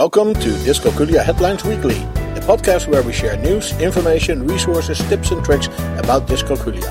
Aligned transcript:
Welcome 0.00 0.32
to 0.32 0.48
Dyscalculia 0.64 1.22
Headlines 1.22 1.62
Weekly, 1.62 1.98
a 2.34 2.40
podcast 2.48 2.88
where 2.88 3.02
we 3.02 3.12
share 3.12 3.36
news, 3.36 3.78
information, 3.80 4.46
resources, 4.46 4.98
tips, 5.10 5.30
and 5.30 5.44
tricks 5.44 5.66
about 5.98 6.26
dyscalculia. 6.26 6.88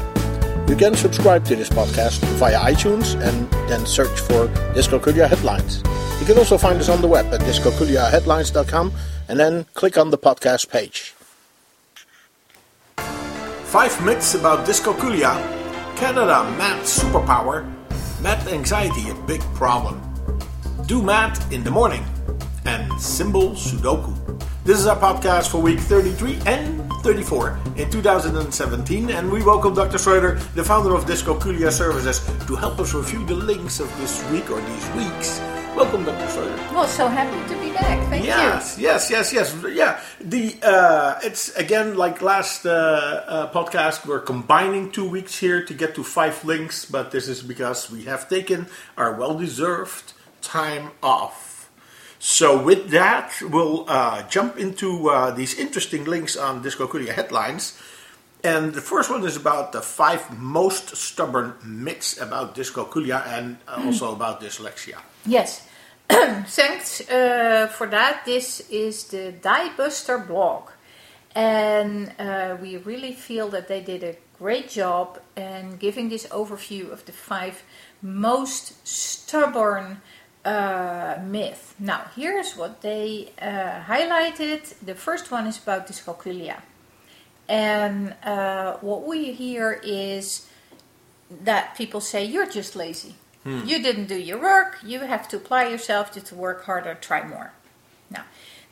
You 0.70 0.76
can 0.76 0.94
subscribe 0.94 1.44
to 1.46 1.56
this 1.56 1.70
podcast 1.70 2.20
via 2.38 2.60
iTunes 2.60 3.20
and 3.20 3.50
then 3.68 3.88
search 3.88 4.20
for 4.20 4.46
Dyscalculia 4.76 5.28
Headlines. 5.28 5.82
You 6.20 6.28
can 6.28 6.38
also 6.38 6.56
find 6.56 6.80
us 6.80 6.88
on 6.88 7.02
the 7.02 7.08
web 7.08 7.34
at 7.34 7.42
dyscalculiaheadlines.com 7.42 8.94
and 9.28 9.40
then 9.40 9.66
click 9.74 9.98
on 9.98 10.12
the 10.12 10.18
podcast 10.20 10.70
page. 10.70 11.16
Five 13.74 14.06
myths 14.06 14.36
about 14.36 14.68
dyscalculia. 14.68 15.34
Canada 15.98 16.44
math 16.60 16.84
superpower. 16.84 17.66
Math 18.22 18.48
anxiety 18.54 19.10
a 19.10 19.16
big 19.26 19.42
problem. 19.56 20.00
Do 20.86 21.02
math 21.02 21.52
in 21.52 21.64
the 21.64 21.72
morning. 21.72 22.06
Symbol 23.00 23.52
Sudoku. 23.52 24.14
This 24.66 24.78
is 24.78 24.86
our 24.86 24.98
podcast 24.98 25.50
for 25.50 25.62
week 25.62 25.80
33 25.80 26.38
and 26.46 26.92
34 27.02 27.58
in 27.78 27.90
2017, 27.90 29.10
and 29.12 29.32
we 29.32 29.42
welcome 29.42 29.74
Dr. 29.74 29.98
Schroeder, 29.98 30.36
the 30.54 30.64
founder 30.64 30.94
of 30.94 31.06
Dyscalculia 31.06 31.72
Services, 31.72 32.20
to 32.46 32.58
help 32.58 32.78
us 32.78 32.94
review 32.94 33.26
the 33.26 33.36
links 33.36 33.80
of 33.80 33.88
this 34.00 34.22
week 34.32 34.52
or 34.52 34.60
these 34.60 34.90
weeks. 34.92 35.40
Welcome, 35.78 36.04
Dr. 36.04 36.30
Schroeder. 36.30 36.58
Well, 36.74 36.88
so 36.88 37.08
happy 37.08 37.40
to 37.54 37.60
be 37.62 37.72
back. 37.72 38.06
Thank 38.10 38.26
yes, 38.26 38.78
you. 38.78 38.84
Yes, 38.84 39.10
yes, 39.10 39.32
yes, 39.32 39.54
yes. 39.54 39.74
Yeah, 39.74 40.02
the 40.20 40.58
uh, 40.62 41.20
it's 41.24 41.56
again 41.56 41.96
like 41.96 42.22
last 42.22 42.66
uh, 42.66 42.70
uh, 42.70 43.54
podcast. 43.54 44.06
We're 44.06 44.20
combining 44.20 44.92
two 44.92 45.08
weeks 45.08 45.40
here 45.40 45.64
to 45.64 45.74
get 45.74 45.96
to 45.96 46.04
five 46.04 46.44
links, 46.44 46.84
but 46.84 47.12
this 47.12 47.30
is 47.30 47.42
because 47.42 47.90
we 47.90 48.04
have 48.04 48.28
taken 48.28 48.68
our 48.98 49.14
well-deserved 49.14 50.12
time 50.42 50.92
off. 51.02 51.59
So 52.20 52.62
with 52.62 52.90
that, 52.90 53.34
we'll 53.42 53.90
uh, 53.90 54.24
jump 54.24 54.58
into 54.58 55.10
uh, 55.10 55.32
these 55.32 55.58
interesting 55.58 56.04
links 56.04 56.36
on 56.36 56.62
Dyscalculia 56.62 57.14
headlines. 57.14 57.80
And 58.44 58.74
the 58.74 58.82
first 58.82 59.10
one 59.10 59.26
is 59.26 59.36
about 59.36 59.72
the 59.72 59.82
five 59.82 60.38
most 60.38 60.96
stubborn 60.96 61.56
myths 61.64 62.20
about 62.20 62.56
dyscalculia 62.56 63.26
and 63.28 63.58
uh, 63.68 63.82
also 63.86 64.14
about 64.14 64.42
dyslexia. 64.42 65.00
Yes. 65.26 65.68
Thanks 66.10 67.02
uh, 67.10 67.68
for 67.68 67.88
that. 67.88 68.24
This 68.26 68.62
is 68.70 69.06
the 69.06 69.34
Dybuster 69.42 70.26
blog. 70.26 70.70
And 71.36 72.14
uh, 72.18 72.58
we 72.62 72.78
really 72.78 73.12
feel 73.12 73.50
that 73.50 73.68
they 73.68 73.82
did 73.82 74.04
a 74.04 74.16
great 74.38 74.70
job 74.70 75.20
in 75.36 75.76
giving 75.78 76.10
this 76.10 76.26
overview 76.28 76.92
of 76.92 77.06
the 77.06 77.12
five 77.12 77.64
most 78.02 78.88
stubborn 78.88 80.02
uh, 80.50 81.22
myth. 81.24 81.76
Now, 81.80 82.02
here's 82.16 82.52
what 82.58 82.82
they 82.82 83.32
uh, 83.42 83.82
highlighted. 83.92 84.62
The 84.84 84.96
first 84.96 85.32
one 85.32 85.46
is 85.48 85.58
about 85.62 85.88
dyscalculia. 85.88 86.62
And 87.48 88.16
uh, 88.24 88.78
what 88.82 89.02
we 89.08 89.32
hear 89.34 89.80
is 89.84 90.48
that 91.44 91.76
people 91.76 92.02
say, 92.02 92.26
You're 92.26 92.50
just 92.50 92.76
lazy. 92.76 93.16
Hmm. 93.44 93.62
You 93.66 93.82
didn't 93.82 94.08
do 94.08 94.20
your 94.30 94.40
work. 94.42 94.80
You 94.84 95.00
have 95.00 95.28
to 95.30 95.38
apply 95.38 95.68
yourself 95.68 96.12
to, 96.14 96.22
to 96.22 96.36
work 96.36 96.66
harder, 96.66 96.96
try 96.96 97.22
more. 97.36 97.52
Now, 98.10 98.24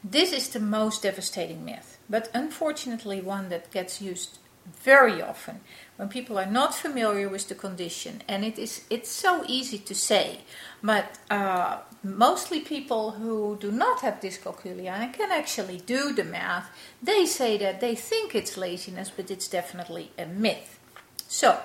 this 0.03 0.33
is 0.33 0.50
the 0.50 0.59
most 0.59 1.03
devastating 1.03 1.64
myth, 1.64 1.98
but 2.09 2.30
unfortunately, 2.33 3.22
one 3.22 3.50
that 3.50 3.72
gets 3.72 4.02
used 4.02 4.39
very 4.84 5.22
often 5.22 5.62
when 5.96 6.10
people 6.10 6.38
are 6.38 6.46
not 6.46 6.76
familiar 6.76 7.30
with 7.30 7.48
the 7.48 7.56
condition 7.56 8.22
and 8.28 8.44
it 8.44 8.60
is 8.60 8.84
it's 8.90 9.10
so 9.10 9.44
easy 9.48 9.78
to 9.78 9.96
say 9.96 10.42
but 10.82 11.18
uh, 11.30 11.80
mostly 12.04 12.60
people 12.60 13.12
who 13.12 13.58
do 13.60 13.72
not 13.72 14.02
have 14.02 14.20
dyscalculia 14.20 14.92
and 14.92 15.14
can 15.14 15.32
actually 15.32 15.82
do 15.86 16.14
the 16.14 16.23
math. 16.23 16.70
They 17.02 17.26
say 17.26 17.58
that 17.58 17.82
they 17.82 17.95
think 17.95 18.36
it's 18.36 18.58
laziness 18.58 19.12
but 19.16 19.32
it's 19.32 19.48
definitely 19.48 20.12
a 20.18 20.26
myth. 20.26 20.80
So 21.28 21.60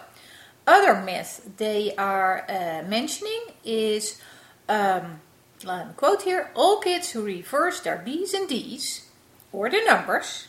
other 0.67 1.01
myth 1.01 1.51
they 1.57 1.95
are 1.97 2.45
uh, 2.49 2.89
mentioning 2.89 3.43
is 3.65 4.21
um, 4.69 5.21
quote 5.97 6.23
here 6.23 6.51
all 6.55 6.81
kids 6.81 7.11
who 7.11 7.23
reverse 7.23 7.81
their 7.81 7.99
b's 7.99 8.35
and 8.35 8.49
d's 8.49 9.09
or 9.53 9.69
the 9.69 9.83
numbers 9.85 10.49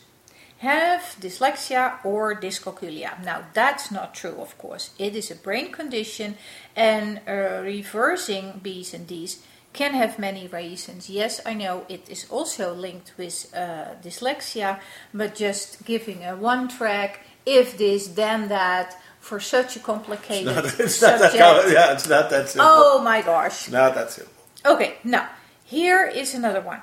have 0.64 1.02
dyslexia 1.20 1.84
or 2.04 2.34
dyscalculia. 2.34 3.12
Now, 3.22 3.38
that's 3.52 3.90
not 3.90 4.14
true, 4.20 4.36
of 4.40 4.56
course. 4.58 4.90
It 4.98 5.14
is 5.14 5.30
a 5.30 5.36
brain 5.36 5.70
condition, 5.70 6.36
and 6.74 7.20
uh, 7.28 7.62
reversing 7.62 8.60
B's 8.62 8.94
and 8.94 9.06
D's 9.06 9.32
can 9.72 9.92
have 9.94 10.18
many 10.18 10.46
reasons. 10.46 11.10
Yes, 11.10 11.40
I 11.44 11.54
know 11.54 11.84
it 11.88 12.08
is 12.08 12.26
also 12.30 12.74
linked 12.74 13.12
with 13.18 13.52
uh, 13.54 13.94
dyslexia, 14.02 14.80
but 15.12 15.34
just 15.34 15.84
giving 15.84 16.24
a 16.24 16.34
one 16.36 16.68
track, 16.68 17.20
if 17.44 17.76
this, 17.76 18.08
then 18.08 18.48
that, 18.48 18.96
for 19.20 19.40
such 19.40 19.76
a 19.76 19.80
complicated 19.80 20.64
it's 20.64 20.78
not, 20.78 20.80
it's 20.80 20.96
subject. 20.96 21.38
Not 21.38 21.62
that, 21.62 21.72
yeah, 21.72 21.92
it's 21.92 22.08
not 22.08 22.30
that 22.30 22.48
simple. 22.48 22.68
Oh 22.70 23.02
my 23.02 23.20
gosh. 23.22 23.68
Not 23.70 23.94
that 23.94 24.10
simple. 24.10 24.32
Okay, 24.64 24.94
now, 25.02 25.28
here 25.64 26.06
is 26.06 26.34
another 26.34 26.60
one. 26.60 26.80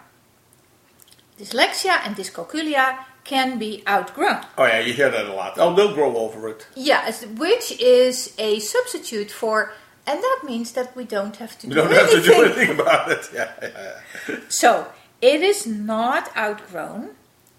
Dyslexia 1.40 1.96
and 2.06 2.16
dyscalculia 2.16 2.88
can 3.24 3.59
be 3.59 3.84
outgrown. 3.88 4.46
Oh 4.58 4.66
yeah, 4.66 4.80
you 4.80 4.94
hear 4.94 5.09
that 5.09 5.26
a 5.26 5.34
lot. 5.34 5.54
Oh, 5.58 5.74
they'll 5.76 5.94
grow 5.94 6.16
over 6.18 6.50
it. 6.50 6.68
Yes, 6.76 7.26
which 7.26 7.80
is 7.80 8.34
a 8.38 8.59
substitute 8.59 9.32
for, 9.32 9.74
and 10.08 10.22
that 10.22 10.40
means 10.44 10.72
that 10.74 10.96
we 10.96 11.04
don't 11.06 11.36
have 11.38 11.58
to. 11.59 11.68
We 11.68 11.74
do 11.74 11.82
don't 11.82 11.94
anything. 11.94 12.16
have 12.16 12.24
to 12.24 12.32
do 12.32 12.44
anything 12.44 12.80
about 12.80 13.12
it. 13.12 13.30
Yeah, 13.34 13.52
yeah, 13.62 13.70
yeah. 14.28 14.36
So 14.50 14.88
it 15.22 15.42
is 15.42 15.68
not 15.68 16.36
outgrown, 16.36 17.12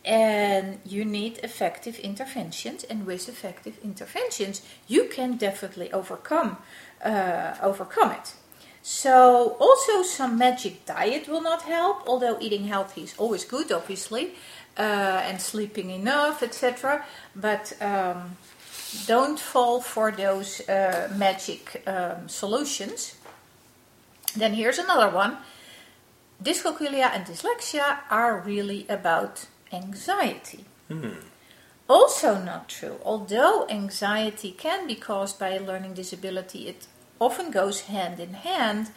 and 0.05 0.79
you 0.85 1.05
need 1.05 1.39
effective 1.43 1.99
interventions. 2.01 2.85
And 2.85 3.07
with 3.07 3.29
effective 3.29 3.79
interventions, 3.85 4.63
you 4.89 5.05
can 5.05 5.37
definitely 5.37 5.93
overcome 5.93 6.57
uh, 7.05 7.55
overcome 7.63 8.13
it. 8.13 8.35
So 8.85 9.57
also 9.61 10.03
some 10.03 10.37
magic 10.37 10.85
diet 10.87 11.29
will 11.29 11.41
not 11.41 11.63
help, 11.63 12.03
although 12.05 12.37
eating 12.41 12.65
healthy 12.67 13.03
is 13.03 13.15
always 13.17 13.45
good, 13.45 13.71
obviously 13.71 14.35
and 14.81 15.41
sleeping 15.41 15.91
enough, 15.91 16.43
etc. 16.43 17.05
But 17.35 17.73
um, 17.81 18.37
don't 19.07 19.39
fall 19.39 19.81
for 19.81 20.11
those 20.11 20.61
uh, 20.69 21.13
magic 21.17 21.83
um, 21.87 22.29
solutions. 22.29 23.17
Then 24.37 24.55
here's 24.55 24.79
another 24.79 25.15
one. 25.15 25.39
Dyscalculia 26.43 27.11
and 27.15 27.25
dyslexia 27.27 27.99
are 28.11 28.41
really 28.41 28.87
about 28.89 29.47
anxiety. 29.73 30.65
Mm. 30.91 31.17
Also, 31.89 32.43
not 32.43 32.69
true. 32.69 32.97
Although 33.05 33.67
anxiety 33.69 34.51
can 34.53 34.87
be 34.87 34.95
caused 34.95 35.39
by 35.39 35.51
a 35.51 35.61
learning 35.61 35.95
disability, 35.95 36.69
it 36.69 36.87
often 37.21 37.51
goes 37.51 37.83
hand 37.83 38.19
in 38.19 38.35
hand, 38.35 38.91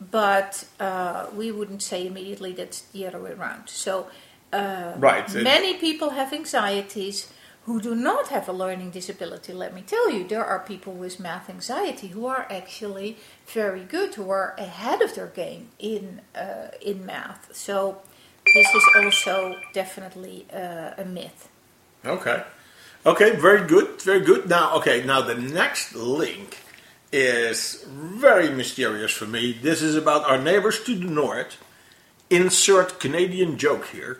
but 0.00 0.66
uh, 0.78 1.26
we 1.34 1.50
wouldn't 1.50 1.82
say 1.82 2.06
immediately 2.06 2.52
that's 2.52 2.82
the 2.82 3.06
other 3.06 3.18
way 3.18 3.32
around. 3.32 3.68
So, 3.68 4.06
uh, 4.54 4.94
right. 4.98 5.34
Many 5.34 5.74
people 5.86 6.10
have 6.10 6.32
anxieties 6.32 7.32
who 7.66 7.80
do 7.80 7.94
not 7.94 8.28
have 8.28 8.48
a 8.48 8.52
learning 8.52 8.90
disability. 8.90 9.52
Let 9.52 9.74
me 9.74 9.82
tell 9.82 10.10
you, 10.10 10.22
there 10.28 10.44
are 10.44 10.58
people 10.58 10.92
with 10.92 11.18
math 11.18 11.48
anxiety 11.48 12.08
who 12.08 12.26
are 12.26 12.46
actually 12.50 13.16
very 13.46 13.84
good, 13.84 14.14
who 14.14 14.30
are 14.30 14.54
ahead 14.58 15.00
of 15.00 15.14
their 15.14 15.28
game 15.28 15.68
in 15.78 16.20
uh, 16.34 16.68
in 16.80 17.06
math. 17.06 17.54
So 17.54 18.02
this 18.54 18.68
is 18.74 18.84
also 18.96 19.56
definitely 19.72 20.46
uh, 20.52 21.02
a 21.02 21.04
myth. 21.04 21.48
Okay. 22.04 22.42
Okay, 23.06 23.36
very 23.36 23.66
good, 23.66 24.00
very 24.02 24.20
good. 24.20 24.48
Now, 24.48 24.76
okay, 24.76 25.04
now 25.04 25.20
the 25.20 25.34
next 25.34 25.94
link 25.94 26.58
is 27.12 27.84
very 27.86 28.48
mysterious 28.50 29.12
for 29.12 29.26
me. 29.26 29.52
This 29.52 29.82
is 29.82 29.94
about 29.94 30.24
our 30.24 30.38
neighbors 30.38 30.82
to 30.84 30.94
the 30.94 31.06
north. 31.06 31.56
Insert 32.30 32.98
Canadian 33.00 33.58
joke 33.58 33.86
here. 33.88 34.18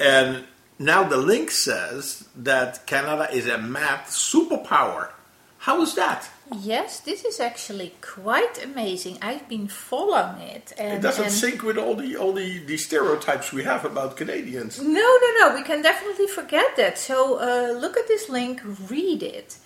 And 0.00 0.44
now 0.78 1.04
the 1.04 1.18
link 1.18 1.50
says 1.50 2.26
that 2.34 2.86
Canada 2.86 3.28
is 3.30 3.46
a 3.46 3.58
math 3.58 4.08
superpower. 4.08 5.10
How 5.58 5.82
is 5.82 5.94
that? 5.94 6.30
Yes, 6.58 7.00
this 7.00 7.22
is 7.22 7.38
actually 7.38 7.92
quite 8.00 8.64
amazing. 8.64 9.18
I've 9.20 9.46
been 9.46 9.68
following 9.68 10.40
it. 10.40 10.72
And, 10.78 10.94
it 10.94 11.02
doesn't 11.02 11.30
sync 11.30 11.62
with 11.62 11.76
all 11.76 11.94
the 11.94 12.16
all 12.16 12.32
the, 12.32 12.58
the 12.64 12.78
stereotypes 12.78 13.52
we 13.52 13.62
have 13.64 13.84
about 13.84 14.16
Canadians. 14.16 14.80
No, 14.80 15.10
no, 15.24 15.30
no. 15.38 15.54
We 15.54 15.62
can 15.62 15.82
definitely 15.82 16.28
forget 16.28 16.76
that. 16.76 16.98
So 16.98 17.38
uh, 17.38 17.78
look 17.78 17.98
at 17.98 18.08
this 18.08 18.30
link, 18.30 18.62
read 18.88 19.22
it, 19.22 19.58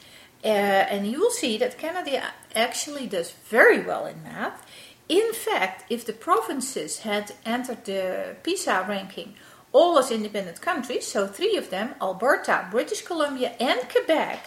uh, 0.45 0.49
and 0.49 1.07
you 1.07 1.21
will 1.21 1.31
see 1.31 1.57
that 1.59 1.79
Canada 1.79 2.25
actually 2.57 3.07
does 3.07 3.31
very 3.49 3.81
well 3.81 4.05
in 4.05 4.21
math. 4.25 4.67
In 5.09 5.33
fact, 5.33 5.85
if 5.89 6.05
the 6.05 6.13
provinces 6.13 6.99
had 7.01 7.33
entered 7.47 7.85
the 7.85 8.37
PISA 8.43 8.85
ranking 8.89 9.35
all 9.75 9.99
as 9.99 10.11
independent 10.11 10.61
countries, 10.63 11.07
so 11.07 11.27
three 11.27 11.57
of 11.59 11.69
them, 11.69 11.95
Alberta, 12.01 12.57
British 12.71 13.03
Columbia, 13.03 13.51
and 13.61 13.81
Quebec, 13.93 14.41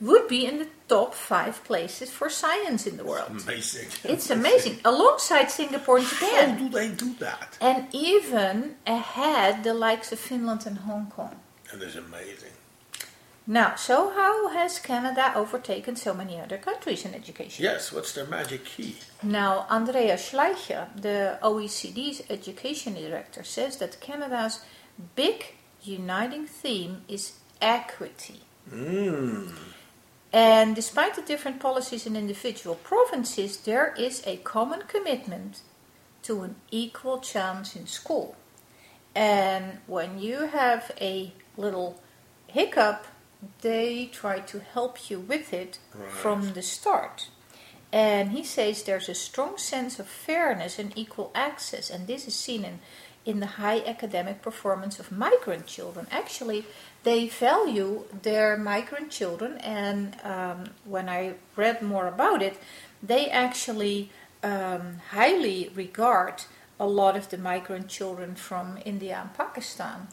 would 0.00 0.28
be 0.28 0.44
in 0.44 0.58
the 0.58 0.68
top 0.88 1.14
five 1.14 1.56
places 1.64 2.10
for 2.10 2.28
science 2.28 2.86
in 2.86 2.96
the 2.98 3.04
world. 3.04 3.30
Amazing. 3.30 3.88
It's 4.04 4.28
amazing, 4.30 4.76
alongside 4.84 5.50
Singapore 5.50 5.98
and 5.98 6.06
Japan. 6.06 6.50
How 6.50 6.58
do 6.64 6.68
they 6.68 6.88
do 7.04 7.14
that? 7.26 7.56
and 7.60 7.86
even 7.92 8.76
ahead 8.86 9.64
the 9.64 9.72
likes 9.74 10.12
of 10.12 10.18
Finland 10.18 10.62
and 10.66 10.78
Hong 10.78 11.06
Kong. 11.16 11.36
And 11.72 11.80
That 11.80 11.88
is 11.88 11.96
amazing. 11.96 12.52
Now, 13.46 13.74
so 13.74 14.10
how 14.10 14.48
has 14.48 14.78
Canada 14.78 15.32
overtaken 15.36 15.96
so 15.96 16.14
many 16.14 16.40
other 16.40 16.56
countries 16.56 17.04
in 17.04 17.14
education? 17.14 17.62
Yes, 17.62 17.92
what's 17.92 18.12
their 18.12 18.26
magic 18.26 18.64
key? 18.64 18.96
Now, 19.22 19.66
Andreas 19.70 20.30
Schleicher, 20.30 20.88
the 21.00 21.38
OECD's 21.42 22.22
education 22.30 22.94
director, 22.94 23.44
says 23.44 23.76
that 23.78 24.00
Canada's 24.00 24.60
big 25.14 25.54
uniting 25.82 26.46
theme 26.46 27.02
is 27.06 27.34
equity. 27.60 28.40
Mm. 28.72 29.52
And 30.32 30.74
despite 30.74 31.14
the 31.14 31.22
different 31.22 31.60
policies 31.60 32.06
in 32.06 32.16
individual 32.16 32.76
provinces, 32.76 33.58
there 33.58 33.94
is 33.98 34.22
a 34.26 34.38
common 34.38 34.82
commitment 34.88 35.60
to 36.22 36.42
an 36.42 36.56
equal 36.70 37.18
chance 37.18 37.76
in 37.76 37.86
school. 37.86 38.36
And 39.14 39.78
when 39.86 40.18
you 40.18 40.46
have 40.46 40.90
a 40.98 41.32
little 41.58 42.00
hiccup, 42.48 43.06
they 43.62 44.06
try 44.12 44.40
to 44.40 44.60
help 44.60 45.10
you 45.10 45.18
with 45.20 45.52
it 45.52 45.78
Right. 45.94 46.10
from 46.10 46.52
the 46.54 46.62
start. 46.62 47.28
And 47.92 48.32
he 48.32 48.42
says 48.42 48.82
there's 48.82 49.08
a 49.08 49.14
strong 49.14 49.56
sense 49.58 49.98
of 50.00 50.06
fairness 50.08 50.78
and 50.78 50.92
equal 50.96 51.30
access, 51.34 51.90
and 51.90 52.06
this 52.06 52.26
is 52.26 52.34
seen 52.34 52.64
in, 52.64 52.80
in 53.24 53.40
the 53.40 53.46
high 53.62 53.80
academic 53.86 54.42
performance 54.42 54.98
of 54.98 55.12
migrant 55.12 55.66
children. 55.66 56.06
Actually, 56.10 56.64
they 57.04 57.28
value 57.28 58.04
their 58.22 58.56
migrant 58.56 59.10
children, 59.10 59.58
and 59.58 60.16
um, 60.24 60.70
when 60.84 61.08
I 61.08 61.34
read 61.56 61.82
more 61.82 62.08
about 62.08 62.42
it, 62.42 62.56
they 63.02 63.28
actually 63.30 64.10
um, 64.42 64.98
highly 65.10 65.70
regard 65.74 66.42
a 66.80 66.86
lot 66.86 67.16
of 67.16 67.28
the 67.30 67.38
migrant 67.38 67.86
children 67.88 68.34
from 68.34 68.78
India 68.84 69.18
and 69.22 69.32
Pakistan 69.34 70.08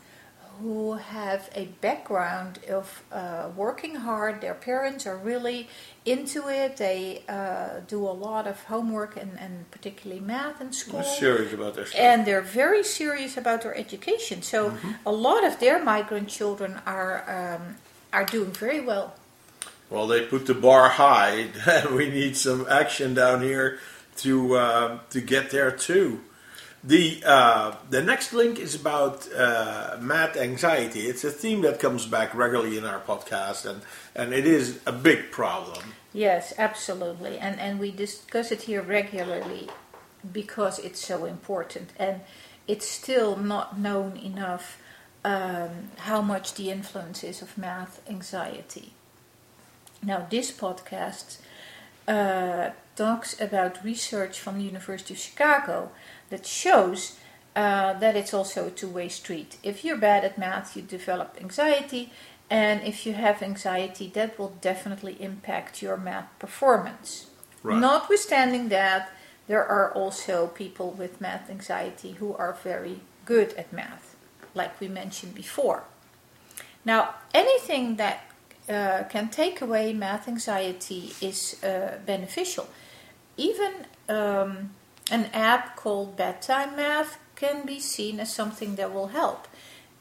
who 0.61 0.93
have 0.93 1.49
a 1.55 1.65
background 1.81 2.59
of 2.69 3.03
uh, 3.11 3.49
working 3.55 3.95
hard. 3.95 4.41
Their 4.41 4.53
parents 4.53 5.07
are 5.07 5.17
really 5.17 5.67
into 6.05 6.47
it. 6.49 6.77
They 6.77 7.23
uh, 7.27 7.81
do 7.87 8.07
a 8.07 8.11
lot 8.11 8.47
of 8.47 8.61
homework 8.63 9.17
and, 9.17 9.39
and 9.39 9.69
particularly 9.71 10.21
math 10.21 10.61
in 10.61 10.71
school. 10.71 10.99
I'm 10.99 11.05
serious 11.05 11.53
about 11.53 11.75
their 11.75 11.85
stuff. 11.85 11.99
And 11.99 12.25
they're 12.25 12.41
very 12.41 12.83
serious 12.83 13.37
about 13.37 13.63
their 13.63 13.75
education. 13.75 14.41
So 14.41 14.77
a 15.05 15.11
lot 15.11 15.43
of 15.43 15.59
their 15.59 15.83
migrant 15.83 16.29
children 16.29 16.79
are 16.85 17.57
um, 17.59 17.75
are 18.13 18.25
doing 18.25 18.51
very 18.51 18.81
well. 18.81 19.15
Well, 19.89 20.07
they 20.07 20.25
put 20.25 20.45
the 20.45 20.53
bar 20.53 20.89
high. 20.89 21.47
we 21.91 22.09
need 22.09 22.37
some 22.37 22.65
action 22.69 23.13
down 23.13 23.41
here 23.41 23.79
to 24.17 24.55
uh, 24.55 24.99
to 25.09 25.21
get 25.21 25.49
there 25.51 25.71
too. 25.71 26.21
The 26.83 27.21
uh, 27.23 27.75
the 27.89 28.01
next 28.01 28.33
link 28.33 28.57
is 28.57 28.73
about 28.73 29.31
uh, 29.33 29.97
math 29.99 30.35
anxiety. 30.35 31.01
It's 31.01 31.23
a 31.23 31.29
theme 31.29 31.61
that 31.61 31.79
comes 31.79 32.07
back 32.07 32.33
regularly 32.33 32.77
in 32.77 32.85
our 32.85 32.99
podcast, 32.99 33.69
and 33.69 33.81
and 34.15 34.33
it 34.33 34.47
is 34.47 34.79
a 34.87 34.91
big 34.91 35.31
problem. 35.31 35.93
Yes, 36.11 36.53
absolutely. 36.57 37.37
And 37.37 37.59
and 37.59 37.79
we 37.79 37.91
discuss 37.91 38.51
it 38.51 38.63
here 38.63 38.81
regularly 38.81 39.69
because 40.33 40.79
it's 40.79 40.99
so 40.99 41.25
important 41.25 41.89
and 41.97 42.21
it's 42.67 42.87
still 42.87 43.35
not 43.35 43.79
known 43.79 44.17
enough 44.17 44.79
um, 45.23 45.91
how 45.97 46.21
much 46.21 46.53
the 46.55 46.69
influence 46.69 47.23
is 47.23 47.41
of 47.41 47.57
math 47.57 48.01
anxiety. 48.09 48.93
Now, 50.03 50.25
this 50.29 50.51
podcast 50.51 51.37
uh, 52.07 52.71
talks 52.95 53.39
about 53.39 53.83
research 53.83 54.39
from 54.39 54.57
the 54.57 54.63
University 54.63 55.13
of 55.13 55.19
Chicago 55.19 55.91
that 56.29 56.45
shows 56.45 57.17
uh, 57.55 57.93
that 57.93 58.15
it's 58.15 58.33
also 58.33 58.67
a 58.67 58.71
two 58.71 58.87
way 58.87 59.09
street. 59.09 59.57
If 59.63 59.83
you're 59.83 59.97
bad 59.97 60.23
at 60.23 60.37
math, 60.37 60.75
you 60.75 60.81
develop 60.81 61.37
anxiety, 61.39 62.11
and 62.49 62.81
if 62.83 63.05
you 63.05 63.13
have 63.13 63.41
anxiety, 63.41 64.09
that 64.13 64.37
will 64.37 64.53
definitely 64.61 65.15
impact 65.19 65.81
your 65.81 65.97
math 65.97 66.27
performance. 66.39 67.27
Right. 67.63 67.79
Notwithstanding 67.79 68.69
that, 68.69 69.11
there 69.47 69.65
are 69.65 69.91
also 69.93 70.47
people 70.47 70.91
with 70.91 71.21
math 71.21 71.49
anxiety 71.49 72.13
who 72.13 72.33
are 72.35 72.53
very 72.63 73.01
good 73.25 73.53
at 73.53 73.71
math, 73.73 74.15
like 74.53 74.79
we 74.79 74.87
mentioned 74.87 75.35
before. 75.35 75.83
Now, 76.85 77.15
anything 77.33 77.97
that 77.97 78.30
uh, 78.69 79.03
can 79.09 79.29
take 79.29 79.61
away 79.61 79.93
math 79.93 80.27
anxiety 80.27 81.13
is 81.21 81.61
uh, 81.63 81.97
beneficial. 82.05 82.67
Even 83.37 83.71
um, 84.09 84.71
an 85.11 85.25
app 85.33 85.75
called 85.75 86.15
Bedtime 86.17 86.75
Math 86.75 87.17
can 87.35 87.65
be 87.65 87.79
seen 87.79 88.19
as 88.19 88.33
something 88.33 88.75
that 88.75 88.93
will 88.93 89.07
help. 89.07 89.47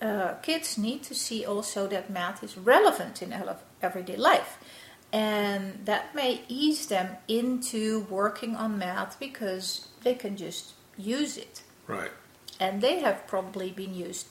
Uh, 0.02 0.34
kids 0.42 0.78
need 0.78 1.02
to 1.04 1.14
see 1.14 1.44
also 1.44 1.86
that 1.86 2.10
math 2.10 2.42
is 2.42 2.56
relevant 2.56 3.22
in 3.22 3.34
everyday 3.82 4.16
life. 4.16 4.58
And 5.12 5.84
that 5.86 6.14
may 6.14 6.42
ease 6.48 6.86
them 6.86 7.16
into 7.26 8.06
working 8.08 8.56
on 8.56 8.78
math 8.78 9.18
because 9.18 9.88
they 10.04 10.14
can 10.14 10.36
just 10.36 10.72
use 10.96 11.36
it 11.36 11.62
Right. 11.86 12.12
and 12.60 12.80
they 12.80 13.00
have 13.00 13.26
probably 13.26 13.70
been 13.70 13.94
used 13.94 14.28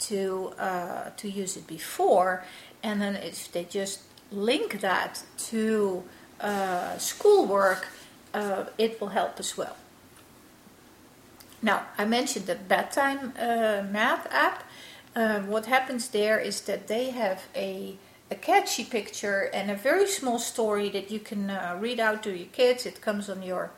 to 0.00 0.52
uh, 0.58 1.10
to 1.16 1.28
use 1.28 1.56
it 1.56 1.66
before, 1.66 2.44
and 2.82 3.00
then 3.00 3.16
if 3.16 3.50
they 3.52 3.64
just 3.64 4.00
link 4.32 4.80
that 4.80 5.22
to 5.50 6.04
uh, 6.40 6.96
schoolwork, 6.98 7.88
uh, 8.34 8.64
it 8.78 9.00
will 9.00 9.08
help 9.08 9.38
as 9.38 9.56
well. 9.56 9.76
Now, 11.62 11.86
I 11.98 12.04
mentioned 12.06 12.46
the 12.46 12.54
bedtime 12.54 13.32
uh, 13.38 13.82
math 13.90 14.26
app. 14.32 14.64
Uh, 15.14 15.40
what 15.40 15.66
happens 15.66 16.08
there 16.08 16.38
is 16.38 16.62
that 16.62 16.86
they 16.86 17.10
have 17.10 17.42
a 17.54 17.96
a 18.30 18.36
catchy 18.36 18.84
picture 18.84 19.50
and 19.52 19.70
a 19.70 19.74
very 19.74 20.06
small 20.06 20.38
story 20.38 20.88
that 20.90 21.10
you 21.10 21.18
can 21.18 21.50
uh, 21.50 21.76
read 21.80 21.98
out 21.98 22.22
to 22.22 22.30
your 22.30 22.46
kids. 22.52 22.86
It 22.86 23.00
comes 23.00 23.28
on 23.28 23.42
your 23.42 23.72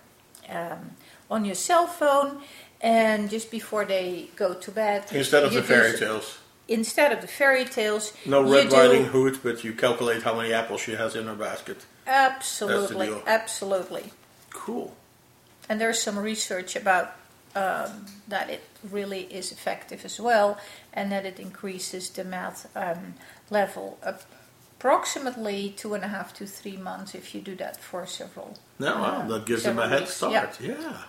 um, 0.48 0.90
on 1.30 1.44
your 1.44 1.54
cell 1.54 1.86
phone, 1.86 2.42
and 2.82 3.30
just 3.30 3.50
before 3.50 3.84
they 3.84 4.28
go 4.36 4.54
to 4.54 4.70
bed, 4.70 5.04
Instead 5.12 5.44
of 5.44 5.52
the 5.52 5.62
fairy 5.62 5.96
tales, 5.98 6.38
Instead 6.68 7.12
of 7.12 7.20
the 7.20 7.26
fairy 7.26 7.64
tales, 7.64 8.12
no 8.24 8.42
Red 8.42 8.72
Riding 8.72 9.06
Hood, 9.06 9.38
but 9.42 9.64
you 9.64 9.72
calculate 9.72 10.22
how 10.22 10.36
many 10.36 10.52
apples 10.52 10.80
she 10.80 10.92
has 10.92 11.14
in 11.14 11.26
her 11.26 11.34
basket. 11.34 11.84
Absolutely, 12.06 13.12
absolutely. 13.26 14.12
Cool. 14.50 14.94
And 15.68 15.80
there's 15.80 16.00
some 16.00 16.18
research 16.18 16.76
about 16.76 17.14
um, 17.54 18.06
that 18.28 18.48
it 18.48 18.62
really 18.90 19.22
is 19.22 19.52
effective 19.52 20.04
as 20.04 20.20
well, 20.20 20.58
and 20.92 21.10
that 21.12 21.26
it 21.26 21.38
increases 21.38 22.08
the 22.10 22.24
math 22.24 22.74
um, 22.76 23.14
level 23.50 23.98
approximately 24.82 25.72
two 25.76 25.94
and 25.94 26.02
a 26.04 26.08
half 26.08 26.34
to 26.34 26.44
three 26.44 26.76
months 26.76 27.14
if 27.14 27.34
you 27.34 27.40
do 27.40 27.54
that 27.54 27.80
for 27.80 28.04
several. 28.04 28.58
No, 28.80 28.96
wow, 28.96 29.02
uh, 29.02 29.28
that 29.28 29.46
gives 29.46 29.62
them 29.62 29.78
a 29.78 29.88
head 29.88 30.00
weeks. 30.00 30.14
start. 30.14 30.60
Yeah. 30.60 30.74
Yeah. 30.80 31.02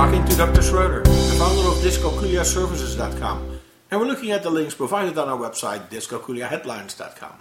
Talking 0.00 0.24
to 0.24 0.34
Dr. 0.34 0.62
Schroeder, 0.62 1.02
the 1.02 1.36
founder 1.38 1.68
of 1.68 1.74
DyscalculiaServices.com, 1.84 3.60
and 3.90 4.00
we're 4.00 4.06
looking 4.06 4.30
at 4.30 4.42
the 4.42 4.48
links 4.48 4.74
provided 4.74 5.18
on 5.18 5.28
our 5.28 5.36
website, 5.36 5.90
DyscalculiaHeadlines.com. 5.90 7.34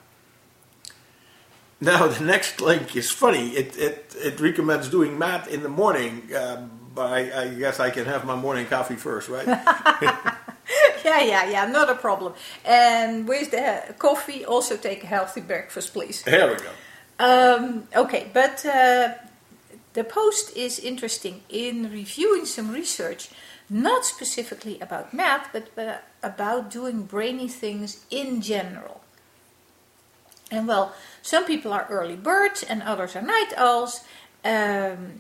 Now, 1.80 2.08
the 2.18 2.22
next 2.22 2.60
link 2.60 2.98
is 2.98 3.10
funny. 3.12 3.52
It, 3.52 3.78
it, 3.78 4.14
it 4.18 4.42
recommends 4.42 4.90
doing 4.90 5.18
math 5.18 5.48
in 5.48 5.64
the 5.64 5.70
morning, 5.70 6.24
um, 6.36 6.70
but 6.94 7.14
I, 7.14 7.44
I 7.44 7.48
guess 7.54 7.80
I 7.80 7.92
can 7.92 8.04
have 8.04 8.26
my 8.26 8.36
morning 8.36 8.66
coffee 8.66 8.98
first, 8.98 9.30
right? 9.30 9.48
Yeah, 11.04 11.24
yeah, 11.24 11.50
yeah, 11.50 11.66
not 11.66 11.90
a 11.90 11.96
problem. 11.96 12.34
And 12.66 13.28
with 13.28 13.52
the 13.52 13.96
coffee, 13.98 14.46
also 14.46 14.78
take 14.78 15.04
a 15.04 15.08
healthy 15.08 15.42
breakfast, 15.42 15.94
please. 15.94 16.24
Here 16.24 16.48
we 16.48 16.58
go. 16.62 16.70
Um, 17.20 17.88
okay, 17.96 18.30
but 18.34 18.64
uh, 18.66 19.14
the 20.00 20.06
post 20.06 20.56
is 20.56 20.80
interesting 20.80 21.42
in 21.50 21.92
reviewing 21.92 22.46
some 22.46 22.72
research, 22.72 23.28
not 23.70 24.06
specifically 24.06 24.80
about 24.80 25.14
math, 25.14 25.50
but 25.52 26.06
about 26.24 26.72
doing 26.72 27.04
brainy 27.04 27.50
things 27.50 28.06
in 28.10 28.40
general. 28.40 29.02
And 30.50 30.70
well, 30.70 30.96
some 31.22 31.44
people 31.44 31.74
are 31.74 31.86
early 31.90 32.16
birds 32.16 32.64
and 32.64 32.82
others 32.82 33.14
are 33.18 33.22
night 33.22 33.52
owls. 33.58 34.06
Um, 34.46 35.20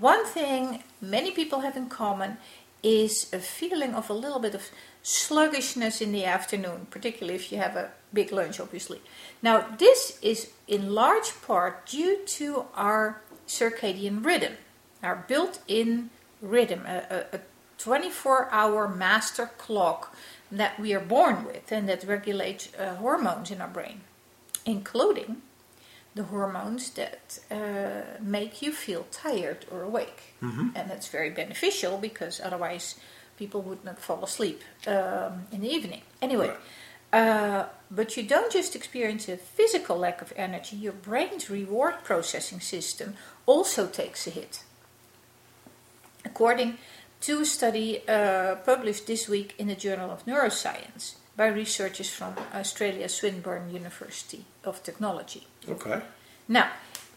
one 0.00 0.26
thing 0.26 0.82
many 1.00 1.30
people 1.30 1.60
have 1.60 1.76
in 1.76 1.88
common 1.88 2.38
is 2.82 3.32
a 3.32 3.38
feeling 3.38 3.94
of 3.94 4.10
a 4.10 4.12
little 4.12 4.40
bit 4.40 4.56
of 4.56 4.70
sluggishness 5.04 6.00
in 6.00 6.10
the 6.10 6.24
afternoon, 6.24 6.88
particularly 6.90 7.36
if 7.36 7.52
you 7.52 7.58
have 7.58 7.76
a 7.76 7.92
big 8.12 8.32
lunch, 8.32 8.58
obviously. 8.58 9.00
Now, 9.40 9.66
this 9.78 10.18
is 10.20 10.50
in 10.66 10.92
large 10.92 11.30
part 11.42 11.86
due 11.86 12.18
to 12.38 12.64
our 12.74 13.22
circadian 13.46 14.24
rhythm, 14.24 14.54
our 15.02 15.24
built 15.28 15.60
in 15.68 16.10
rhythm, 16.40 16.84
a, 16.86 17.24
a, 17.32 17.36
a 17.36 17.40
24 17.78 18.48
hour 18.50 18.88
master 18.88 19.50
clock 19.58 20.14
that 20.50 20.78
we 20.78 20.94
are 20.94 21.00
born 21.00 21.44
with 21.44 21.70
and 21.70 21.88
that 21.88 22.04
regulates 22.04 22.68
uh, 22.74 22.94
hormones 22.96 23.50
in 23.50 23.60
our 23.60 23.68
brain, 23.68 24.00
including 24.64 25.42
the 26.14 26.24
hormones 26.24 26.90
that 26.90 27.38
uh, 27.50 28.18
make 28.20 28.62
you 28.62 28.72
feel 28.72 29.06
tired 29.10 29.66
or 29.70 29.82
awake. 29.82 30.34
Mm-hmm. 30.42 30.68
And 30.74 30.90
that's 30.90 31.08
very 31.08 31.30
beneficial 31.30 31.98
because 31.98 32.40
otherwise 32.40 32.98
people 33.36 33.60
would 33.62 33.84
not 33.84 33.98
fall 33.98 34.24
asleep 34.24 34.62
um, 34.86 35.46
in 35.52 35.60
the 35.60 35.68
evening. 35.68 36.02
Anyway, 36.22 36.52
uh, 37.16 37.64
but 37.90 38.14
you 38.16 38.22
don't 38.22 38.52
just 38.52 38.76
experience 38.76 39.26
a 39.26 39.38
physical 39.38 39.96
lack 39.96 40.20
of 40.20 40.34
energy, 40.36 40.76
your 40.76 40.92
brain's 40.92 41.48
reward 41.48 41.94
processing 42.04 42.60
system 42.60 43.14
also 43.46 43.86
takes 43.86 44.26
a 44.26 44.30
hit. 44.30 44.64
According 46.26 46.76
to 47.22 47.40
a 47.40 47.46
study 47.46 48.06
uh, 48.06 48.56
published 48.56 49.06
this 49.06 49.28
week 49.28 49.54
in 49.56 49.68
the 49.68 49.74
Journal 49.74 50.10
of 50.10 50.26
Neuroscience 50.26 51.14
by 51.36 51.46
researchers 51.46 52.10
from 52.10 52.34
Australia's 52.54 53.14
Swinburne 53.14 53.72
University 53.72 54.44
of 54.62 54.82
Technology. 54.82 55.46
Okay. 55.66 56.02
Now, 56.48 56.68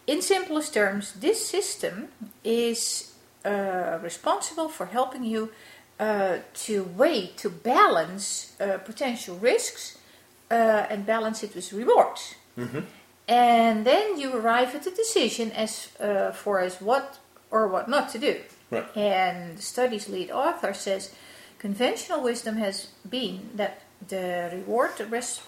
in 0.06 0.22
simplest 0.22 0.72
terms, 0.72 1.12
this 1.12 1.46
system 1.46 2.08
is 2.42 3.12
uh, 3.44 3.98
responsible 4.02 4.70
for 4.70 4.86
helping 4.86 5.24
you 5.24 5.52
uh, 6.00 6.38
to 6.54 6.84
weigh, 6.96 7.26
to 7.36 7.50
balance 7.50 8.56
uh, 8.58 8.78
potential 8.78 9.36
risks 9.36 9.98
uh, 10.50 10.86
and 10.88 11.04
balance 11.04 11.42
it 11.42 11.54
with 11.54 11.72
rewards. 11.74 12.34
Mm-hmm. 12.56 12.80
And 13.28 13.84
then 13.84 14.18
you 14.18 14.34
arrive 14.34 14.74
at 14.74 14.86
a 14.86 14.90
decision 14.90 15.52
as 15.52 15.88
uh, 16.00 16.32
for 16.32 16.58
as 16.60 16.80
what 16.80 17.18
or 17.50 17.68
what 17.68 17.88
not 17.88 18.08
to 18.12 18.18
do. 18.18 18.36
Right. 18.70 18.96
And 18.96 19.58
the 19.58 19.62
study's 19.62 20.08
lead 20.08 20.30
author 20.30 20.72
says 20.72 21.14
conventional 21.58 22.22
wisdom 22.22 22.56
has 22.56 22.88
been 23.08 23.50
that 23.56 23.82
the 24.08 24.50
reward 24.52 24.92
res- 25.10 25.42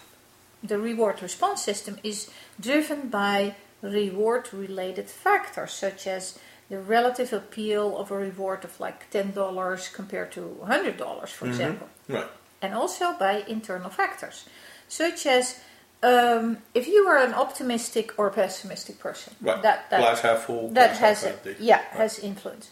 the 0.63 0.79
reward 0.79 1.23
response 1.23 1.63
system 1.63 1.99
is 2.05 2.31
driven 2.61 3.09
by 3.09 3.55
reward 3.81 4.53
related 4.53 5.09
factors 5.09 5.73
such 5.73 6.07
as 6.07 6.39
the 6.73 6.79
relative 6.81 7.31
appeal 7.35 7.99
of 7.99 8.11
a 8.11 8.17
reward 8.17 8.65
of 8.65 8.81
like 8.81 8.99
$10 9.11 9.93
compared 9.93 10.33
to 10.33 10.41
$100 10.65 11.29
for 11.29 11.47
example 11.47 11.89
Right. 12.09 12.27
and 12.63 12.73
also 12.75 13.07
by 13.19 13.45
internal 13.57 13.91
factors 13.91 14.47
such 14.89 15.27
as 15.27 15.61
um, 16.03 16.45
if 16.75 16.89
you 16.89 17.07
are 17.07 17.19
an 17.29 17.35
optimistic 17.35 18.07
or 18.19 18.31
pessimistic 18.31 18.99
person 18.99 19.35
Right. 19.43 19.61
that, 19.63 19.91
that 19.91 20.01
glass 20.01 20.21
half 20.23 20.41
full. 20.47 20.71
that 20.71 20.97
has 20.97 21.23
half 21.23 21.33
empty. 21.47 21.57
yeah 21.61 21.77
Right. 21.77 22.01
has 22.03 22.19
influence. 22.19 22.71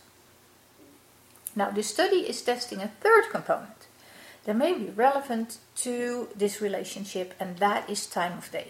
Now, 1.60 1.68
this 1.70 1.88
study 1.88 2.20
is 2.32 2.40
testing 2.42 2.80
a 2.80 2.88
third 3.04 3.24
component 3.30 3.80
that 4.44 4.56
may 4.56 4.72
be 4.72 4.88
relevant 5.06 5.58
to 5.84 6.28
this 6.42 6.60
relationship, 6.60 7.34
and 7.40 7.58
that 7.58 7.90
is 7.90 8.06
time 8.06 8.38
of 8.38 8.50
day. 8.52 8.68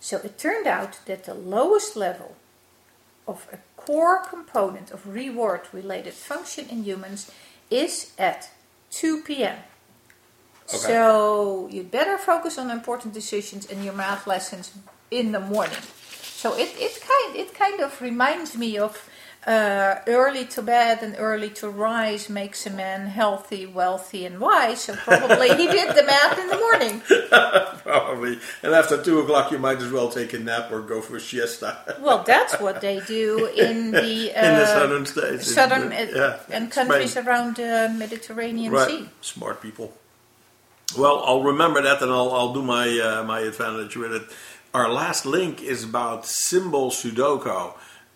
So 0.00 0.14
it 0.24 0.38
turned 0.38 0.66
out 0.66 0.92
that 1.06 1.24
the 1.24 1.34
lowest 1.34 1.96
level 1.96 2.36
of 3.26 3.46
a 3.52 3.58
core 3.80 4.22
component 4.28 4.90
of 4.90 5.06
reward-related 5.06 6.12
function 6.12 6.68
in 6.68 6.84
humans 6.84 7.30
is 7.70 8.12
at 8.18 8.50
2 8.90 9.22
p.m. 9.22 9.58
Okay. 10.68 10.78
So 10.78 11.68
you'd 11.70 11.90
better 11.90 12.18
focus 12.18 12.58
on 12.58 12.70
important 12.70 13.14
decisions 13.14 13.66
and 13.66 13.84
your 13.84 13.94
math 13.94 14.26
lessons 14.26 14.72
in 15.10 15.32
the 15.32 15.40
morning. 15.40 15.82
So 16.42 16.54
it, 16.56 16.74
it 16.78 17.00
kind 17.00 17.36
it 17.36 17.54
kind 17.54 17.80
of 17.80 18.00
reminds 18.00 18.56
me 18.56 18.76
of 18.78 19.08
uh, 19.46 19.96
early 20.06 20.44
to 20.46 20.62
bed 20.62 21.02
and 21.02 21.16
early 21.18 21.50
to 21.50 21.68
rise 21.68 22.28
makes 22.28 22.64
a 22.66 22.70
man 22.70 23.06
healthy, 23.08 23.66
wealthy, 23.66 24.24
and 24.24 24.38
wise. 24.38 24.82
So 24.82 24.94
probably 24.94 25.48
he 25.56 25.66
did 25.66 25.96
the 25.96 26.04
math 26.04 26.38
in 26.38 26.46
the 26.48 26.56
morning. 26.56 27.02
Probably. 27.82 28.38
And 28.62 28.72
after 28.72 29.02
two 29.02 29.18
o'clock, 29.20 29.50
you 29.50 29.58
might 29.58 29.78
as 29.78 29.90
well 29.90 30.08
take 30.08 30.32
a 30.32 30.38
nap 30.38 30.70
or 30.70 30.80
go 30.80 31.00
for 31.00 31.16
a 31.16 31.20
siesta. 31.20 31.96
Well, 32.00 32.22
that's 32.24 32.60
what 32.60 32.80
they 32.80 33.00
do 33.00 33.46
in 33.46 33.90
the, 33.90 34.32
uh, 34.32 34.46
in 34.46 34.54
the 34.60 34.66
southern 34.66 35.06
states. 35.06 35.52
southern 35.52 35.88
the- 35.90 35.96
uh, 35.96 36.38
yeah, 36.48 36.56
and 36.56 36.72
Spain. 36.72 36.86
countries 36.86 37.16
around 37.16 37.56
the 37.56 37.92
Mediterranean 37.96 38.72
Right. 38.72 38.88
Sea. 38.88 39.08
Smart 39.20 39.60
people. 39.60 39.92
Well, 40.96 41.22
I'll 41.24 41.42
remember 41.42 41.80
that, 41.82 42.02
and 42.02 42.10
I'll 42.12 42.32
I'll 42.32 42.52
do 42.52 42.62
my 42.62 42.86
uh, 43.00 43.24
my 43.24 43.40
advantage 43.40 43.96
with 43.96 44.12
it. 44.12 44.22
Our 44.74 44.88
last 44.92 45.24
link 45.26 45.62
is 45.62 45.84
about 45.84 46.26
symbol 46.26 46.90
Sudoku. 46.90 47.72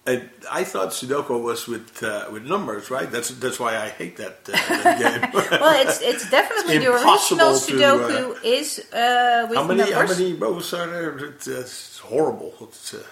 It, 0.07 0.23
I 0.51 0.63
thought 0.63 0.91
Sudoku 0.91 1.43
was 1.43 1.67
with 1.67 2.01
uh, 2.03 2.29
with 2.33 2.45
numbers, 2.45 2.91
right? 2.91 3.11
That's 3.11 3.31
that's 3.31 3.59
why 3.59 3.77
I 3.77 3.89
hate 3.89 4.17
that, 4.19 4.39
uh, 4.49 4.53
that 4.85 4.99
game. 5.33 5.61
Well, 5.61 5.87
it's 5.87 6.01
it's 6.01 6.31
definitely 6.31 6.79
the 6.79 6.93
Impossible 6.95 7.41
original 7.51 7.59
to, 7.59 7.75
uh, 7.75 8.39
Sudoku 8.39 8.45
is 8.45 8.79
uh, 8.93 9.47
with 9.49 9.59
how 9.59 9.65
many 9.65 9.91
how 9.91 10.07
many 10.07 10.35
rows 10.35 10.73
are 10.73 10.87
there? 10.87 11.19
It's, 11.31 11.49
it's 11.49 11.99
horrible. 11.99 12.55
It's 12.61 12.95
uh, 12.95 13.03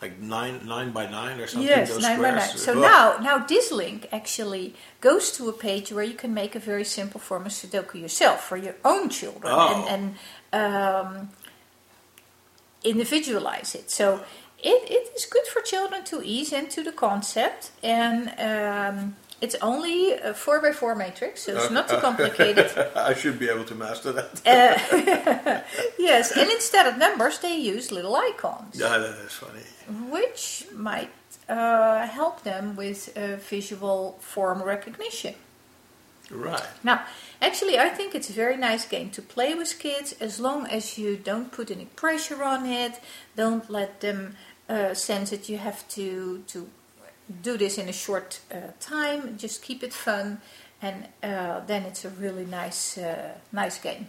like 0.00 0.20
nine 0.20 0.60
nine 0.64 0.92
by 0.92 1.06
nine 1.10 1.40
or 1.40 1.48
something. 1.48 1.68
Yes, 1.68 1.90
those 1.90 2.02
nine 2.02 2.22
by 2.22 2.30
nine. 2.30 2.48
So 2.56 2.74
now, 2.74 3.16
now 3.20 3.38
this 3.38 3.72
link 3.72 4.06
actually 4.12 4.74
goes 5.00 5.32
to 5.32 5.48
a 5.48 5.52
page 5.52 5.90
where 5.90 6.04
you 6.04 6.14
can 6.14 6.32
make 6.32 6.54
a 6.54 6.60
very 6.60 6.84
simple 6.84 7.18
form 7.18 7.46
of 7.46 7.52
Sudoku 7.52 8.00
yourself 8.00 8.44
for 8.44 8.56
your 8.56 8.76
own 8.84 9.08
children 9.08 9.52
Oh. 9.52 9.84
and, 9.88 10.14
and 10.54 11.06
um, 11.06 11.30
individualize 12.84 13.74
it. 13.74 13.90
So 13.90 14.22
it, 14.72 14.82
it 14.90 15.04
is 15.16 15.24
good 15.26 15.46
for 15.52 15.60
children 15.62 16.00
to 16.04 16.16
ease 16.24 16.52
into 16.52 16.82
the 16.82 16.92
concept, 16.92 17.70
and 17.82 18.16
um, 18.50 19.16
it's 19.40 19.54
only 19.62 20.12
a 20.12 20.32
four 20.34 20.60
by 20.60 20.72
four 20.72 20.94
matrix, 20.94 21.42
so 21.44 21.56
it's 21.56 21.70
not 21.70 21.88
too 21.88 21.98
complicated. 22.08 22.68
I 22.96 23.14
should 23.14 23.38
be 23.38 23.48
able 23.48 23.64
to 23.72 23.74
master 23.74 24.10
that. 24.12 24.30
Uh, 24.44 25.60
yes, 25.98 26.32
and 26.36 26.50
instead 26.50 26.86
of 26.86 26.98
numbers, 26.98 27.38
they 27.38 27.56
use 27.74 27.92
little 27.92 28.16
icons 28.16 28.74
Yeah, 28.78 28.98
that 28.98 29.16
is 29.26 29.32
funny. 29.32 29.64
which 30.10 30.66
might 30.74 31.10
uh, 31.48 32.06
help 32.18 32.42
them 32.42 32.76
with 32.76 33.00
uh, 33.16 33.36
visual 33.36 34.16
form 34.20 34.62
recognition. 34.62 35.34
Right. 36.28 36.68
Now, 36.82 36.98
actually, 37.40 37.78
I 37.78 37.88
think 37.88 38.14
it's 38.16 38.30
a 38.30 38.32
very 38.32 38.56
nice 38.56 38.84
game 38.84 39.10
to 39.10 39.22
play 39.22 39.54
with 39.54 39.78
kids 39.78 40.12
as 40.20 40.40
long 40.40 40.66
as 40.66 40.98
you 40.98 41.16
don't 41.16 41.52
put 41.52 41.70
any 41.70 41.84
pressure 41.84 42.42
on 42.42 42.66
it. 42.66 42.94
Don't 43.36 43.70
let 43.70 44.00
them 44.00 44.34
uh, 44.68 44.94
sense 44.94 45.30
that 45.30 45.48
you 45.48 45.58
have 45.58 45.86
to 45.88 46.42
to 46.48 46.68
do 47.42 47.56
this 47.56 47.78
in 47.78 47.88
a 47.88 47.92
short 47.92 48.40
uh, 48.50 48.72
time. 48.80 49.36
Just 49.38 49.62
keep 49.62 49.82
it 49.82 49.92
fun, 49.92 50.40
and 50.82 51.08
uh, 51.22 51.60
then 51.66 51.82
it's 51.84 52.04
a 52.04 52.10
really 52.10 52.44
nice 52.44 52.98
uh, 52.98 53.32
nice 53.52 53.78
game. 53.78 54.06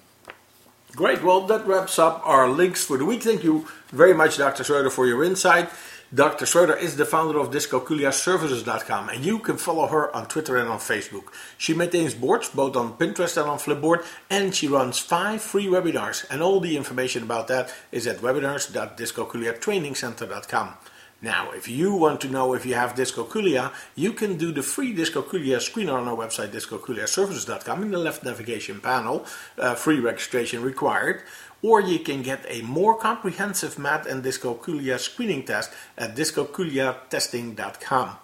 Great. 0.95 1.23
Well, 1.23 1.41
that 1.47 1.67
wraps 1.67 1.99
up 1.99 2.21
our 2.25 2.47
links 2.49 2.85
for 2.85 2.97
the 2.97 3.05
week. 3.05 3.23
Thank 3.23 3.43
you 3.43 3.67
very 3.89 4.13
much, 4.13 4.37
Dr. 4.37 4.63
Schroeder, 4.63 4.89
for 4.89 5.05
your 5.05 5.23
insight. 5.23 5.69
Dr. 6.13 6.45
Schroeder 6.45 6.77
is 6.77 6.95
the 6.95 7.03
founder 7.03 7.37
of 7.37 7.51
DyscalculiaServices.com, 7.51 9.09
and 9.09 9.25
you 9.25 9.39
can 9.39 9.57
follow 9.57 9.87
her 9.87 10.15
on 10.15 10.27
Twitter 10.27 10.55
and 10.55 10.69
on 10.69 10.79
Facebook. 10.79 11.33
She 11.57 11.73
maintains 11.73 12.13
boards 12.13 12.47
both 12.47 12.77
on 12.77 12.93
Pinterest 12.93 13.35
and 13.35 13.49
on 13.49 13.59
Flipboard, 13.59 14.05
and 14.29 14.55
she 14.55 14.69
runs 14.69 14.99
five 14.99 15.41
free 15.41 15.65
webinars. 15.65 16.25
And 16.31 16.41
all 16.41 16.61
the 16.61 16.77
information 16.77 17.23
about 17.23 17.49
that 17.49 17.73
is 17.91 18.07
at 18.07 18.19
webinars.dyscalculiatrainingcenter.com. 18.19 20.77
Now, 21.19 21.49
if 21.51 21.67
you 21.67 21.95
want 21.95 22.21
to 22.21 22.29
know 22.29 22.53
if 22.53 22.63
you 22.63 22.75
have 22.75 22.93
Dyscalculia, 22.93 23.73
you 23.95 24.13
can 24.13 24.37
do 24.37 24.51
the 24.51 24.61
free 24.61 24.95
Dyscalculia 24.95 25.57
screener 25.57 25.93
on 25.93 26.07
our 26.07 26.15
website, 26.15 26.49
dyscalculiaservices.com, 26.49 27.81
in 27.81 27.89
the 27.89 27.97
left 27.97 28.23
navigation 28.23 28.79
panel, 28.79 29.25
uh, 29.57 29.73
free 29.73 29.99
registration 29.99 30.61
required. 30.61 31.23
Or 31.61 31.81
you 31.81 31.99
can 31.99 32.21
get 32.21 32.45
a 32.47 32.61
more 32.61 32.97
comprehensive 32.97 33.79
MAT 33.79 34.05
and 34.05 34.23
Dyscalculia 34.23 34.99
screening 34.99 35.43
test 35.43 35.71
at 35.97 36.15
dyscalculiatesting.com. 36.15 38.15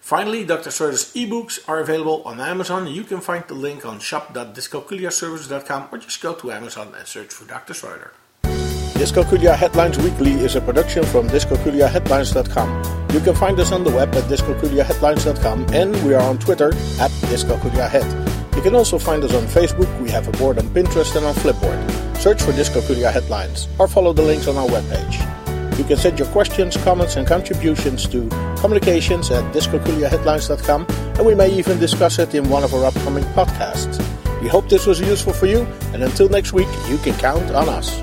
Finally, 0.00 0.44
Dr. 0.44 0.70
Schroeder's 0.70 1.14
ebooks 1.14 1.60
are 1.68 1.78
available 1.78 2.22
on 2.24 2.40
Amazon. 2.40 2.88
You 2.88 3.04
can 3.04 3.20
find 3.20 3.44
the 3.46 3.54
link 3.54 3.86
on 3.86 4.00
shop.dyscalculiaservices.com 4.00 5.88
or 5.92 5.98
just 5.98 6.20
go 6.20 6.34
to 6.34 6.50
Amazon 6.50 6.92
and 6.98 7.06
search 7.06 7.32
for 7.32 7.44
Dr. 7.44 7.72
Schroeder. 7.72 8.10
Dyscalculia 8.98 9.56
Headlines 9.56 9.98
Weekly 9.98 10.32
is 10.32 10.56
a 10.56 10.60
production 10.60 11.04
from 11.04 11.28
dyscalculiaheadlines.com. 11.28 13.10
You 13.12 13.20
can 13.20 13.34
find 13.34 13.60
us 13.60 13.70
on 13.70 13.84
the 13.84 13.90
web 13.90 14.14
at 14.14 14.24
dyscalculiaheadlines.com 14.24 15.66
and 15.72 16.04
we 16.04 16.14
are 16.14 16.22
on 16.22 16.38
Twitter 16.38 16.72
at 17.00 17.10
dyscalculiahead. 17.30 18.56
You 18.56 18.62
can 18.62 18.74
also 18.74 18.98
find 18.98 19.22
us 19.22 19.34
on 19.34 19.44
Facebook, 19.44 20.00
we 20.00 20.10
have 20.10 20.28
a 20.28 20.32
board 20.32 20.58
on 20.58 20.66
Pinterest 20.68 21.14
and 21.16 21.26
on 21.26 21.34
Flipboard. 21.34 22.01
Search 22.22 22.40
for 22.40 22.52
Dyscalculia 22.52 23.12
Headlines 23.12 23.66
or 23.80 23.88
follow 23.88 24.12
the 24.12 24.22
links 24.22 24.46
on 24.46 24.56
our 24.56 24.68
webpage. 24.68 25.18
You 25.76 25.82
can 25.82 25.96
send 25.96 26.20
your 26.20 26.28
questions, 26.28 26.76
comments 26.76 27.16
and 27.16 27.26
contributions 27.26 28.06
to 28.10 28.28
communications 28.60 29.32
at 29.32 29.42
dyscalculiaheadlines.com 29.52 30.86
and 30.88 31.26
we 31.26 31.34
may 31.34 31.50
even 31.50 31.80
discuss 31.80 32.20
it 32.20 32.32
in 32.36 32.48
one 32.48 32.62
of 32.62 32.74
our 32.74 32.84
upcoming 32.84 33.24
podcasts. 33.34 33.98
We 34.40 34.46
hope 34.46 34.68
this 34.68 34.86
was 34.86 35.00
useful 35.00 35.32
for 35.32 35.46
you 35.46 35.62
and 35.92 36.04
until 36.04 36.28
next 36.28 36.52
week, 36.52 36.68
you 36.88 36.96
can 36.98 37.14
count 37.18 37.50
on 37.50 37.68
us. 37.68 38.00